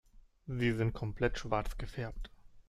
Sie 0.47 0.71
sind 0.71 0.93
komplett 0.93 1.37
schwarz 1.37 1.77
gefärbt. 1.77 2.31